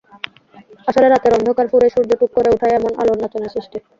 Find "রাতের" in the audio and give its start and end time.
1.07-1.35